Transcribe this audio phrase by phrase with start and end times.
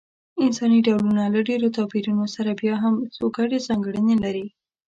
[0.43, 4.45] انساني ډولونه له ډېرو توپیرونو سره بیا هم څو ګډې ځانګړنې لري.